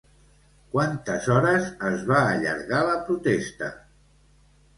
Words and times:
Quantes 0.75 1.27
hores 1.33 1.67
es 1.89 2.07
va 2.13 2.23
allargar 2.31 2.81
la 2.89 2.97
protesta? 3.11 3.71